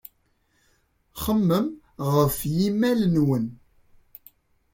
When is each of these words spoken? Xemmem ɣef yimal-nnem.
Xemmem 1.21 1.67
ɣef 2.15 2.37
yimal-nnem. 2.57 3.47